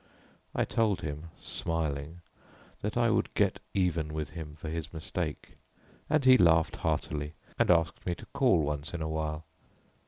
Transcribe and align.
I 0.55 0.65
told 0.65 1.01
him, 1.01 1.29
smiling, 1.39 2.21
that 2.81 2.97
I 2.97 3.11
would 3.11 3.31
get 3.35 3.59
even 3.75 4.15
with 4.15 4.31
him 4.31 4.55
for 4.59 4.67
his 4.67 4.91
mistake, 4.91 5.57
and 6.09 6.25
he 6.25 6.39
laughed 6.39 6.77
heartily, 6.77 7.33
and 7.59 7.69
asked 7.69 8.03
me 8.03 8.15
to 8.15 8.25
call 8.33 8.63
once 8.63 8.95
in 8.95 9.03
a 9.03 9.07
while. 9.07 9.45